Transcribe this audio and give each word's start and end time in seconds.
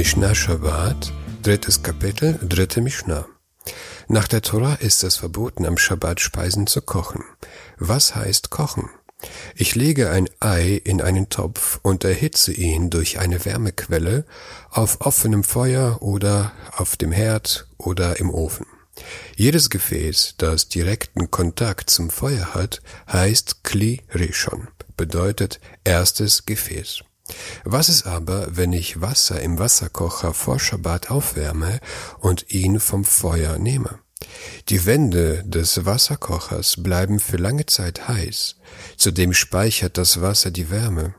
Mishnah 0.00 0.34
Shabbat, 0.34 1.12
drittes 1.42 1.82
Kapitel, 1.82 2.38
dritte 2.42 2.80
Mishnah. 2.80 3.26
Nach 4.08 4.26
der 4.28 4.40
Torah 4.40 4.76
ist 4.76 5.04
es 5.04 5.16
verboten, 5.16 5.66
am 5.66 5.76
Shabbat 5.76 6.20
Speisen 6.20 6.66
zu 6.66 6.80
kochen. 6.80 7.22
Was 7.76 8.14
heißt 8.14 8.48
kochen? 8.48 8.88
Ich 9.54 9.74
lege 9.74 10.08
ein 10.08 10.30
Ei 10.40 10.80
in 10.82 11.02
einen 11.02 11.28
Topf 11.28 11.80
und 11.82 12.02
erhitze 12.02 12.50
ihn 12.50 12.88
durch 12.88 13.18
eine 13.18 13.44
Wärmequelle 13.44 14.24
auf 14.70 15.02
offenem 15.02 15.44
Feuer 15.44 16.00
oder 16.00 16.52
auf 16.78 16.96
dem 16.96 17.12
Herd 17.12 17.68
oder 17.76 18.18
im 18.18 18.30
Ofen. 18.30 18.64
Jedes 19.36 19.68
Gefäß, 19.68 20.36
das 20.38 20.70
direkten 20.70 21.30
Kontakt 21.30 21.90
zum 21.90 22.08
Feuer 22.08 22.54
hat, 22.54 22.80
heißt 23.12 23.64
Kli 23.64 24.00
Rishon, 24.14 24.68
bedeutet 24.96 25.60
erstes 25.84 26.46
Gefäß. 26.46 27.02
Was 27.64 27.88
ist 27.88 28.06
aber, 28.06 28.56
wenn 28.56 28.72
ich 28.72 29.00
Wasser 29.00 29.40
im 29.40 29.58
Wasserkocher 29.58 30.34
vor 30.34 30.58
Schabbat 30.58 31.10
aufwärme 31.10 31.80
und 32.18 32.50
ihn 32.50 32.80
vom 32.80 33.04
Feuer 33.04 33.58
nehme? 33.58 34.00
Die 34.68 34.84
Wände 34.86 35.42
des 35.44 35.84
Wasserkochers 35.86 36.82
bleiben 36.82 37.18
für 37.18 37.36
lange 37.36 37.66
Zeit 37.66 38.08
heiß. 38.08 38.56
Zudem 38.96 39.32
speichert 39.32 39.96
das 39.96 40.20
Wasser 40.20 40.50
die 40.50 40.70
Wärme. 40.70 41.14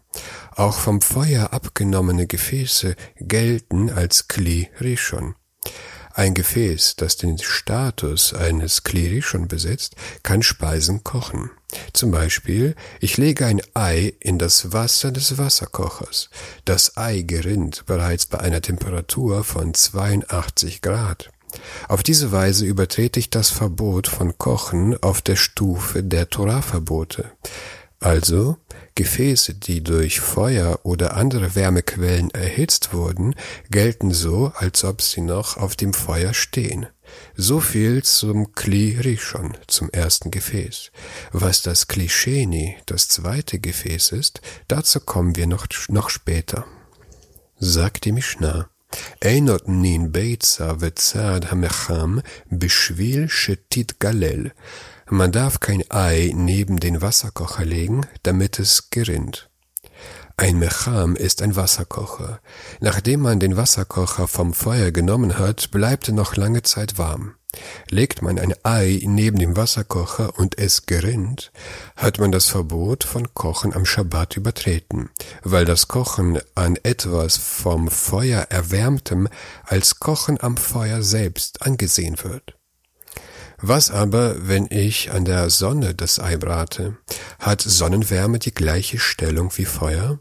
Auch 0.55 0.77
vom 0.77 1.01
Feuer 1.01 1.53
abgenommene 1.53 2.27
Gefäße 2.27 2.95
gelten 3.17 3.89
als 3.89 4.27
Kli 4.27 4.69
Rishon. 4.79 5.35
Ein 6.13 6.33
Gefäß, 6.33 6.95
das 6.97 7.17
den 7.17 7.37
Status 7.37 8.33
eines 8.33 8.83
Kli 8.83 9.21
schon 9.21 9.47
besitzt, 9.47 9.95
kann 10.23 10.43
Speisen 10.43 11.03
kochen. 11.03 11.51
Zum 11.93 12.11
Beispiel, 12.11 12.75
ich 12.99 13.17
lege 13.17 13.45
ein 13.45 13.61
Ei 13.73 14.13
in 14.19 14.37
das 14.37 14.73
Wasser 14.73 15.11
des 15.11 15.37
Wasserkochers. 15.37 16.29
Das 16.65 16.97
Ei 16.97 17.21
gerinnt 17.21 17.85
bereits 17.85 18.25
bei 18.25 18.39
einer 18.39 18.61
Temperatur 18.61 19.43
von 19.43 19.73
82 19.73 20.81
Grad. 20.81 21.29
Auf 21.87 22.03
diese 22.03 22.31
Weise 22.31 22.65
übertrete 22.65 23.19
ich 23.19 23.29
das 23.29 23.49
Verbot 23.49 24.07
von 24.07 24.37
Kochen 24.37 25.01
auf 25.01 25.21
der 25.21 25.35
Stufe 25.35 26.03
der 26.03 26.29
Torah-Verbote. 26.29 27.31
Also 27.99 28.57
Gefäße, 28.95 29.55
die 29.55 29.83
durch 29.83 30.19
Feuer 30.19 30.79
oder 30.83 31.15
andere 31.15 31.55
Wärmequellen 31.55 32.29
erhitzt 32.31 32.93
wurden, 32.93 33.35
gelten 33.69 34.11
so, 34.11 34.51
als 34.55 34.83
ob 34.83 35.01
sie 35.01 35.21
noch 35.21 35.57
auf 35.57 35.75
dem 35.75 35.93
Feuer 35.93 36.33
stehen. 36.33 36.87
So 37.35 37.59
viel 37.59 38.03
zum 38.03 38.53
Kli 38.53 38.97
Rishon, 38.99 39.57
zum 39.67 39.89
ersten 39.89 40.31
Gefäß. 40.31 40.91
Was 41.31 41.61
das 41.61 41.87
Kli 41.87 42.09
das 42.85 43.07
zweite 43.07 43.59
Gefäß 43.59 44.11
ist, 44.11 44.41
dazu 44.67 44.99
kommen 44.99 45.35
wir 45.35 45.47
noch, 45.47 45.67
noch 45.89 46.09
später. 46.09 46.65
Sagt 47.59 48.05
die 48.05 48.11
Mishnah. 48.11 48.69
Einot 49.23 49.67
nin 49.67 50.11
beitza 50.11 50.81
vezad 50.81 51.51
hamecham 51.51 52.21
beschwil 52.49 53.29
shetit 53.29 53.99
galel. 53.99 54.51
Man 55.13 55.33
darf 55.33 55.59
kein 55.59 55.83
Ei 55.91 56.31
neben 56.33 56.79
den 56.79 57.01
Wasserkocher 57.01 57.65
legen, 57.65 58.05
damit 58.23 58.59
es 58.59 58.91
gerinnt. 58.91 59.49
Ein 60.37 60.57
Mecham 60.57 61.17
ist 61.17 61.41
ein 61.41 61.57
Wasserkocher. 61.57 62.39
Nachdem 62.79 63.19
man 63.19 63.41
den 63.41 63.57
Wasserkocher 63.57 64.29
vom 64.29 64.53
Feuer 64.53 64.91
genommen 64.91 65.37
hat, 65.37 65.69
bleibt 65.71 66.07
er 66.07 66.13
noch 66.13 66.37
lange 66.37 66.61
Zeit 66.61 66.97
warm. 66.97 67.35
Legt 67.89 68.21
man 68.21 68.39
ein 68.39 68.55
Ei 68.63 69.01
neben 69.03 69.37
dem 69.37 69.57
Wasserkocher 69.57 70.39
und 70.39 70.57
es 70.57 70.85
gerinnt, 70.85 71.51
hat 71.97 72.17
man 72.17 72.31
das 72.31 72.47
Verbot 72.47 73.03
von 73.03 73.33
Kochen 73.33 73.73
am 73.73 73.85
Schabbat 73.85 74.37
übertreten, 74.37 75.09
weil 75.43 75.65
das 75.65 75.89
Kochen 75.89 76.39
an 76.55 76.77
etwas 76.83 77.35
vom 77.35 77.89
Feuer 77.89 78.43
erwärmtem 78.49 79.27
als 79.65 79.99
Kochen 79.99 80.39
am 80.41 80.55
Feuer 80.55 81.03
selbst 81.03 81.63
angesehen 81.63 82.15
wird. 82.23 82.55
Was 83.63 83.91
aber, 83.91 84.47
wenn 84.47 84.67
ich 84.71 85.11
an 85.11 85.23
der 85.23 85.51
Sonne 85.51 85.93
das 85.93 86.19
Ei 86.19 86.35
brate? 86.37 86.97
Hat 87.37 87.61
Sonnenwärme 87.61 88.39
die 88.39 88.53
gleiche 88.53 88.97
Stellung 88.97 89.51
wie 89.55 89.65
Feuer? 89.65 90.19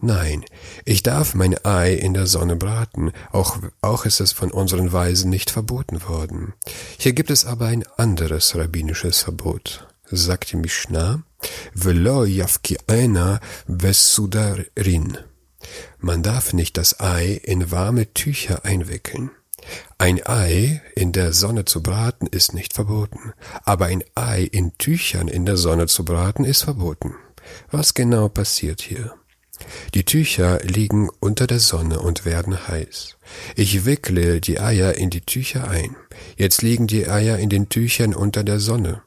Nein, 0.00 0.44
ich 0.84 1.02
darf 1.02 1.34
mein 1.34 1.62
Ei 1.64 1.92
in 1.92 2.14
der 2.14 2.26
Sonne 2.26 2.56
braten, 2.56 3.12
auch, 3.30 3.58
auch 3.82 4.06
ist 4.06 4.20
es 4.20 4.32
von 4.32 4.50
unseren 4.50 4.92
Weisen 4.92 5.28
nicht 5.28 5.50
verboten 5.50 6.02
worden. 6.04 6.54
Hier 6.96 7.12
gibt 7.12 7.30
es 7.30 7.44
aber 7.44 7.66
ein 7.66 7.84
anderes 7.96 8.54
rabbinisches 8.56 9.20
Verbot. 9.22 9.86
Sagt 10.10 10.52
die 10.52 10.56
Mishnah, 10.56 11.22
Velo 11.74 12.22
yafki'ena 12.22 13.40
vesudarin. 13.66 15.18
Man 15.98 16.22
darf 16.22 16.54
nicht 16.54 16.78
das 16.78 17.00
Ei 17.00 17.40
in 17.42 17.70
warme 17.70 18.14
Tücher 18.14 18.64
einwickeln. 18.64 19.30
Ein 19.98 20.24
Ei 20.24 20.80
in 20.94 21.12
der 21.12 21.32
Sonne 21.32 21.64
zu 21.64 21.82
braten 21.82 22.26
ist 22.26 22.54
nicht 22.54 22.72
verboten, 22.72 23.32
aber 23.64 23.86
ein 23.86 24.04
Ei 24.14 24.42
in 24.42 24.76
Tüchern 24.78 25.28
in 25.28 25.44
der 25.44 25.56
Sonne 25.56 25.86
zu 25.86 26.04
braten 26.04 26.44
ist 26.44 26.62
verboten. 26.62 27.14
Was 27.70 27.94
genau 27.94 28.28
passiert 28.28 28.80
hier? 28.80 29.14
Die 29.94 30.04
Tücher 30.04 30.60
liegen 30.62 31.08
unter 31.20 31.46
der 31.46 31.58
Sonne 31.58 31.98
und 31.98 32.24
werden 32.24 32.68
heiß. 32.68 33.16
Ich 33.56 33.84
wickle 33.84 34.40
die 34.40 34.60
Eier 34.60 34.94
in 34.94 35.10
die 35.10 35.22
Tücher 35.22 35.68
ein. 35.68 35.96
Jetzt 36.36 36.62
liegen 36.62 36.86
die 36.86 37.08
Eier 37.08 37.38
in 37.38 37.48
den 37.48 37.68
Tüchern 37.68 38.14
unter 38.14 38.44
der 38.44 38.60
Sonne. 38.60 39.02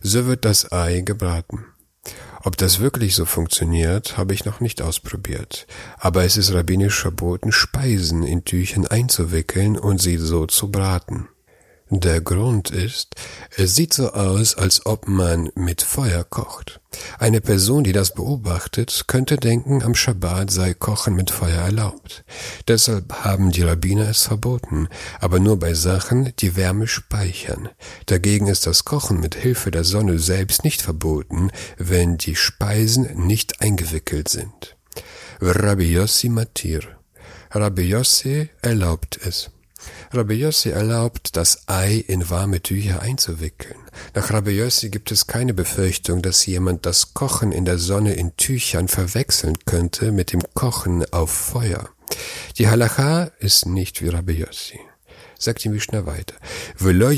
So 0.00 0.26
wird 0.26 0.44
das 0.44 0.72
Ei 0.72 1.00
gebraten. 1.00 1.64
Ob 2.46 2.58
das 2.58 2.78
wirklich 2.78 3.14
so 3.14 3.24
funktioniert, 3.24 4.18
habe 4.18 4.34
ich 4.34 4.44
noch 4.44 4.60
nicht 4.60 4.82
ausprobiert. 4.82 5.66
Aber 5.96 6.24
es 6.24 6.36
ist 6.36 6.52
rabbinisch 6.52 7.00
verboten, 7.00 7.52
Speisen 7.52 8.22
in 8.22 8.44
Tüchern 8.44 8.86
einzuwickeln 8.86 9.78
und 9.78 9.98
sie 9.98 10.18
so 10.18 10.46
zu 10.46 10.70
braten. 10.70 11.28
Der 12.00 12.20
Grund 12.20 12.70
ist, 12.70 13.14
es 13.56 13.76
sieht 13.76 13.94
so 13.94 14.12
aus, 14.12 14.56
als 14.56 14.84
ob 14.84 15.06
man 15.06 15.50
mit 15.54 15.80
Feuer 15.80 16.24
kocht. 16.24 16.80
Eine 17.20 17.40
Person, 17.40 17.84
die 17.84 17.92
das 17.92 18.14
beobachtet, 18.14 19.04
könnte 19.06 19.36
denken, 19.36 19.80
am 19.84 19.94
Schabbat 19.94 20.50
sei 20.50 20.74
Kochen 20.74 21.14
mit 21.14 21.30
Feuer 21.30 21.60
erlaubt. 21.62 22.24
Deshalb 22.66 23.24
haben 23.24 23.52
die 23.52 23.62
Rabbiner 23.62 24.08
es 24.08 24.24
verboten, 24.24 24.88
aber 25.20 25.38
nur 25.38 25.56
bei 25.56 25.74
Sachen, 25.74 26.32
die 26.40 26.56
Wärme 26.56 26.88
speichern. 26.88 27.68
Dagegen 28.06 28.48
ist 28.48 28.66
das 28.66 28.84
Kochen 28.84 29.20
mit 29.20 29.36
Hilfe 29.36 29.70
der 29.70 29.84
Sonne 29.84 30.18
selbst 30.18 30.64
nicht 30.64 30.82
verboten, 30.82 31.52
wenn 31.78 32.18
die 32.18 32.34
Speisen 32.34 33.26
nicht 33.26 33.60
eingewickelt 33.60 34.28
sind. 34.28 34.76
Rabbi 35.40 35.92
Yossi 35.92 36.28
Matir. 36.28 36.82
Rabbi 37.52 37.82
Yossi 37.82 38.50
erlaubt 38.62 39.20
es. 39.24 39.50
Rabbi 40.12 40.34
Yossi 40.34 40.70
erlaubt, 40.70 41.36
das 41.36 41.68
Ei 41.68 42.04
in 42.06 42.30
warme 42.30 42.62
Tücher 42.62 43.02
einzuwickeln. 43.02 43.78
Nach 44.14 44.30
Rabbi 44.30 44.52
Yossi 44.52 44.90
gibt 44.90 45.10
es 45.10 45.26
keine 45.26 45.54
Befürchtung, 45.54 46.22
dass 46.22 46.46
jemand 46.46 46.86
das 46.86 47.14
Kochen 47.14 47.52
in 47.52 47.64
der 47.64 47.78
Sonne 47.78 48.14
in 48.14 48.36
Tüchern 48.36 48.88
verwechseln 48.88 49.58
könnte 49.64 50.12
mit 50.12 50.32
dem 50.32 50.42
Kochen 50.54 51.04
auf 51.12 51.30
Feuer. 51.30 51.88
Die 52.58 52.68
Halacha 52.68 53.30
ist 53.38 53.66
nicht 53.66 54.02
wie 54.02 54.08
Rabbi 54.08 54.34
Yossi. 54.34 54.78
Sagt 55.38 55.64
die 55.64 55.68
Mishnah 55.68 56.06
weiter. 56.06 56.36
Velo 56.78 57.10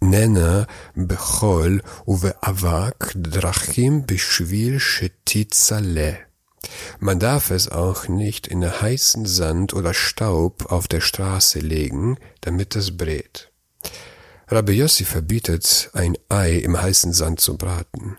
nena 0.00 0.66
bechol 0.94 1.82
uve 2.06 2.34
avak 2.42 3.12
drachim 3.16 4.04
bishvil 4.06 4.78
shetitzaleh. 4.78 6.25
Man 6.98 7.18
darf 7.18 7.50
es 7.50 7.68
auch 7.68 8.08
nicht 8.08 8.46
in 8.46 8.62
heißen 8.64 9.26
Sand 9.26 9.74
oder 9.74 9.94
Staub 9.94 10.70
auf 10.70 10.88
der 10.88 11.00
Straße 11.00 11.58
legen, 11.58 12.18
damit 12.40 12.76
es 12.76 12.96
brät. 12.96 13.50
Rabbi 14.48 14.74
Yossi 14.74 15.04
verbietet, 15.04 15.90
ein 15.92 16.16
Ei 16.28 16.52
im 16.58 16.80
heißen 16.80 17.12
Sand 17.12 17.40
zu 17.40 17.56
braten. 17.56 18.16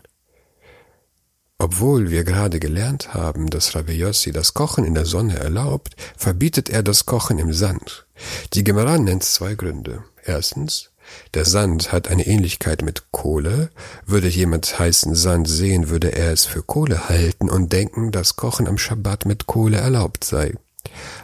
Obwohl 1.58 2.10
wir 2.10 2.22
gerade 2.22 2.60
gelernt 2.60 3.14
haben, 3.14 3.50
dass 3.50 3.74
Rabbi 3.74 3.94
Yossi 3.94 4.30
das 4.30 4.54
Kochen 4.54 4.84
in 4.84 4.94
der 4.94 5.06
Sonne 5.06 5.38
erlaubt, 5.38 5.96
verbietet 6.16 6.68
er 6.68 6.84
das 6.84 7.04
Kochen 7.04 7.38
im 7.38 7.52
Sand. 7.52 8.06
Die 8.54 8.62
Gemara 8.62 8.98
nennt 8.98 9.24
zwei 9.24 9.54
Gründe. 9.54 10.04
Erstens, 10.24 10.90
der 11.34 11.44
Sand 11.44 11.92
hat 11.92 12.08
eine 12.08 12.26
Ähnlichkeit 12.26 12.82
mit 12.82 13.10
Kohle. 13.10 13.70
Würde 14.06 14.28
jemand 14.28 14.78
heißen 14.78 15.14
Sand 15.14 15.48
sehen, 15.48 15.88
würde 15.88 16.12
er 16.12 16.32
es 16.32 16.44
für 16.44 16.62
Kohle 16.62 17.08
halten 17.08 17.48
und 17.48 17.72
denken, 17.72 18.12
dass 18.12 18.36
Kochen 18.36 18.66
am 18.66 18.78
Schabbat 18.78 19.26
mit 19.26 19.46
Kohle 19.46 19.78
erlaubt 19.78 20.24
sei. 20.24 20.54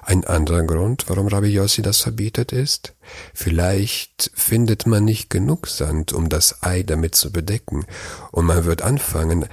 Ein 0.03 0.25
anderer 0.25 0.63
Grund, 0.65 1.05
warum 1.09 1.29
Rabbi 1.29 1.49
Yossi 1.49 1.83
das 1.83 2.01
verbietet, 2.01 2.53
ist, 2.53 2.95
vielleicht 3.33 4.31
findet 4.35 4.87
man 4.87 5.05
nicht 5.05 5.31
genug 5.31 5.67
Sand, 5.67 6.13
um 6.13 6.29
das 6.29 6.63
Ei 6.63 6.83
damit 6.83 7.15
zu 7.15 7.33
bedecken, 7.33 7.87
und 8.31 8.45
man 8.45 8.65
wird 8.65 8.83
anfangen, 8.83 9.47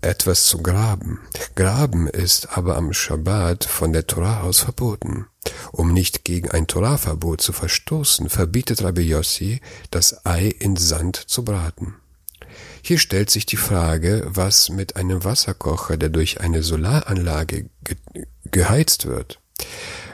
etwas 0.00 0.44
zu 0.44 0.58
graben. 0.58 1.20
Graben 1.54 2.08
ist 2.08 2.56
aber 2.56 2.76
am 2.76 2.92
Schabbat 2.92 3.64
von 3.64 3.92
der 3.92 4.06
Torah 4.06 4.42
aus 4.42 4.60
verboten. 4.60 5.26
Um 5.72 5.92
nicht 5.92 6.24
gegen 6.24 6.50
ein 6.50 6.66
Torahverbot 6.66 7.40
zu 7.40 7.52
verstoßen, 7.52 8.28
verbietet 8.28 8.82
Rabbi 8.82 9.02
Yossi, 9.02 9.60
das 9.90 10.24
Ei 10.24 10.46
in 10.46 10.76
Sand 10.76 11.16
zu 11.16 11.44
braten. 11.44 11.94
Hier 12.82 12.98
stellt 12.98 13.30
sich 13.30 13.46
die 13.46 13.56
Frage, 13.56 14.26
was 14.26 14.68
mit 14.68 14.96
einem 14.96 15.24
Wasserkocher, 15.24 15.96
der 15.96 16.10
durch 16.10 16.40
eine 16.40 16.62
Solaranlage 16.62 17.70
ge 17.82 17.96
geheizt 18.50 19.06
wird. 19.06 19.40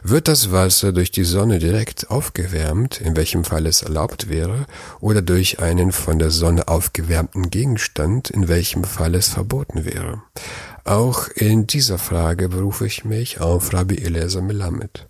Wird 0.02 0.28
das 0.28 0.50
Wasser 0.50 0.92
durch 0.92 1.10
die 1.10 1.24
Sonne 1.24 1.58
direkt 1.58 2.10
aufgewärmt, 2.10 3.00
in 3.00 3.16
welchem 3.16 3.44
Fall 3.44 3.66
es 3.66 3.82
erlaubt 3.82 4.28
wäre, 4.28 4.66
oder 5.00 5.20
durch 5.20 5.60
einen 5.60 5.92
von 5.92 6.18
der 6.18 6.30
Sonne 6.30 6.68
aufgewärmten 6.68 7.50
Gegenstand, 7.50 8.30
in 8.30 8.48
welchem 8.48 8.84
Fall 8.84 9.14
es 9.14 9.28
verboten 9.28 9.84
wäre? 9.84 10.22
Auch 10.84 11.28
in 11.28 11.66
dieser 11.66 11.98
Frage 11.98 12.48
berufe 12.48 12.86
ich 12.86 13.04
mich 13.04 13.40
auf 13.40 13.74
Rabbi 13.74 13.96
Eliezer 13.96 14.40
Melamed. 14.40 15.06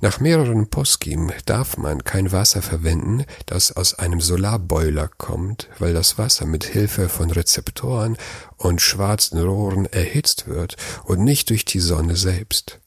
Nach 0.00 0.20
mehreren 0.20 0.68
Poskim 0.68 1.32
darf 1.46 1.78
man 1.78 2.04
kein 2.04 2.30
Wasser 2.30 2.60
verwenden, 2.60 3.24
das 3.46 3.72
aus 3.72 3.94
einem 3.94 4.20
Solarboiler 4.20 5.08
kommt, 5.16 5.68
weil 5.78 5.94
das 5.94 6.18
Wasser 6.18 6.44
mit 6.44 6.64
Hilfe 6.64 7.08
von 7.08 7.30
Rezeptoren 7.30 8.18
und 8.58 8.82
schwarzen 8.82 9.42
Rohren 9.42 9.86
erhitzt 9.86 10.46
wird 10.46 10.76
und 11.04 11.24
nicht 11.24 11.48
durch 11.48 11.64
die 11.64 11.80
Sonne 11.80 12.16
selbst. 12.16 12.80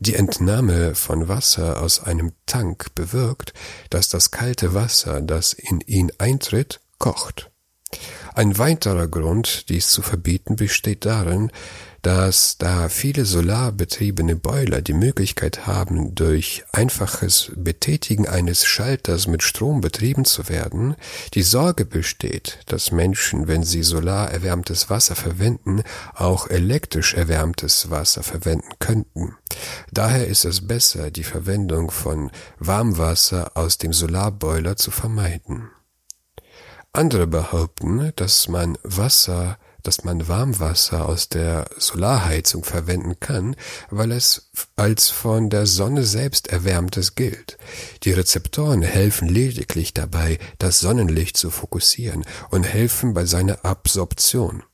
Die 0.00 0.14
Entnahme 0.14 0.94
von 0.94 1.28
Wasser 1.28 1.80
aus 1.82 2.02
einem 2.02 2.32
Tank 2.46 2.94
bewirkt, 2.94 3.52
dass 3.90 4.08
das 4.08 4.30
kalte 4.30 4.74
Wasser, 4.74 5.20
das 5.20 5.52
in 5.52 5.80
ihn 5.80 6.12
eintritt, 6.18 6.80
kocht. 6.98 7.50
Ein 8.36 8.58
weiterer 8.58 9.08
Grund, 9.08 9.70
dies 9.70 9.88
zu 9.88 10.02
verbieten, 10.02 10.56
besteht 10.56 11.06
darin, 11.06 11.50
dass 12.02 12.58
da 12.58 12.90
viele 12.90 13.24
solarbetriebene 13.24 14.36
Boiler 14.36 14.82
die 14.82 14.92
Möglichkeit 14.92 15.66
haben, 15.66 16.14
durch 16.14 16.62
einfaches 16.70 17.50
Betätigen 17.56 18.28
eines 18.28 18.66
Schalters 18.66 19.26
mit 19.26 19.42
Strom 19.42 19.80
betrieben 19.80 20.26
zu 20.26 20.50
werden, 20.50 20.96
die 21.32 21.40
Sorge 21.40 21.86
besteht, 21.86 22.58
dass 22.66 22.92
Menschen, 22.92 23.48
wenn 23.48 23.64
sie 23.64 23.82
solar 23.82 24.30
erwärmtes 24.30 24.90
Wasser 24.90 25.14
verwenden, 25.14 25.82
auch 26.14 26.50
elektrisch 26.50 27.14
erwärmtes 27.14 27.88
Wasser 27.88 28.22
verwenden 28.22 28.68
könnten. 28.78 29.34
Daher 29.90 30.26
ist 30.26 30.44
es 30.44 30.68
besser, 30.68 31.10
die 31.10 31.24
Verwendung 31.24 31.90
von 31.90 32.30
Warmwasser 32.58 33.52
aus 33.54 33.78
dem 33.78 33.94
Solarboiler 33.94 34.76
zu 34.76 34.90
vermeiden. 34.90 35.70
Andere 36.92 37.26
behaupten, 37.26 38.12
dass 38.16 38.48
man 38.48 38.78
Wasser 38.82 39.58
dass 39.86 40.02
man 40.02 40.26
Warmwasser 40.26 41.08
aus 41.08 41.28
der 41.28 41.68
Solarheizung 41.76 42.64
verwenden 42.64 43.20
kann, 43.20 43.54
weil 43.88 44.10
es 44.10 44.50
als 44.74 45.10
von 45.10 45.48
der 45.48 45.66
Sonne 45.66 46.02
selbst 46.02 46.48
erwärmtes 46.48 47.14
gilt. 47.14 47.56
Die 48.02 48.10
Rezeptoren 48.10 48.82
helfen 48.82 49.28
lediglich 49.28 49.94
dabei, 49.94 50.38
das 50.58 50.80
Sonnenlicht 50.80 51.36
zu 51.36 51.50
fokussieren 51.50 52.24
und 52.50 52.64
helfen 52.64 53.14
bei 53.14 53.26
seiner 53.26 53.64
Absorption. 53.64 54.64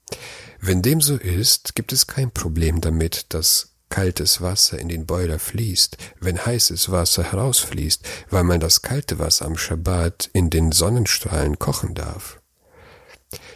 Wenn 0.61 0.81
dem 0.81 1.01
so 1.01 1.17
ist, 1.17 1.75
gibt 1.75 1.93
es 1.93 2.07
kein 2.07 2.31
Problem 2.31 2.81
damit, 2.81 3.35
dass 3.35 3.72
kaltes 3.93 4.41
Wasser 4.41 4.79
in 4.79 4.89
den 4.89 5.05
Boiler 5.05 5.39
fließt, 5.39 5.99
wenn 6.19 6.47
heißes 6.47 6.91
Wasser 6.91 7.25
herausfließt, 7.25 8.03
weil 8.31 8.43
man 8.43 8.59
das 8.59 8.81
kalte 8.81 9.19
Wasser 9.19 9.45
am 9.45 9.59
Schabbat 9.59 10.31
in 10.33 10.49
den 10.49 10.73
Sonnenstrahlen 10.73 11.59
kochen 11.59 11.95
darf. 11.95 12.41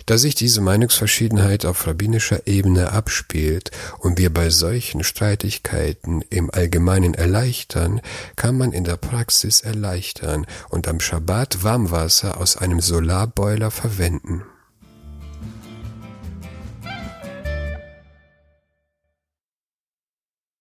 Da 0.04 0.18
sich 0.18 0.34
diese 0.34 0.60
Meinungsverschiedenheit 0.60 1.64
auf 1.64 1.86
rabbinischer 1.86 2.46
Ebene 2.46 2.92
abspielt 2.92 3.70
und 3.98 4.18
wir 4.18 4.32
bei 4.32 4.50
solchen 4.50 5.02
Streitigkeiten 5.02 6.22
im 6.28 6.50
Allgemeinen 6.50 7.14
erleichtern, 7.14 8.02
kann 8.36 8.58
man 8.58 8.72
in 8.72 8.84
der 8.84 8.98
Praxis 8.98 9.62
erleichtern 9.62 10.46
und 10.68 10.86
am 10.86 11.00
Schabbat 11.00 11.64
Warmwasser 11.64 12.38
aus 12.38 12.58
einem 12.58 12.80
Solarboiler 12.80 13.70
verwenden. 13.70 14.44